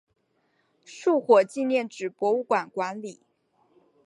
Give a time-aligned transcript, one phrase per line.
[0.83, 3.21] 树火纪念纸博物馆管理。